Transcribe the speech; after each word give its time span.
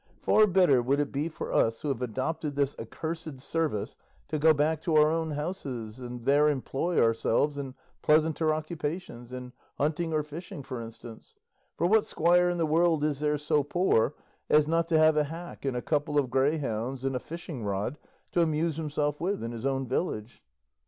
Far 0.19 0.47
better 0.47 0.81
would 0.81 0.99
it 0.99 1.11
be 1.11 1.29
for 1.29 1.53
us 1.53 1.79
who 1.81 1.89
have 1.89 2.01
adopted 2.01 2.55
this 2.55 2.75
accursed 2.79 3.39
service 3.39 3.95
to 4.29 4.39
go 4.39 4.51
back 4.51 4.81
to 4.81 4.95
our 4.95 5.11
own 5.11 5.29
houses, 5.29 5.99
and 5.99 6.25
there 6.25 6.49
employ 6.49 6.99
ourselves 6.99 7.55
in 7.59 7.75
pleasanter 8.01 8.51
occupations 8.51 9.31
in 9.31 9.53
hunting 9.77 10.11
or 10.11 10.23
fishing, 10.23 10.63
for 10.63 10.81
instance; 10.81 11.35
for 11.77 11.85
what 11.85 12.03
squire 12.07 12.49
in 12.49 12.57
the 12.57 12.65
world 12.65 13.03
is 13.03 13.19
there 13.19 13.37
so 13.37 13.61
poor 13.61 14.15
as 14.49 14.67
not 14.67 14.87
to 14.87 14.97
have 14.97 15.17
a 15.17 15.25
hack 15.25 15.65
and 15.65 15.77
a 15.77 15.83
couple 15.83 16.17
of 16.17 16.31
greyhounds 16.31 17.05
and 17.05 17.15
a 17.15 17.19
fishingrod 17.19 17.97
to 18.31 18.41
amuse 18.41 18.77
himself 18.77 19.21
with 19.21 19.43
in 19.43 19.51
his 19.51 19.67
own 19.67 19.87
village?" 19.87 20.41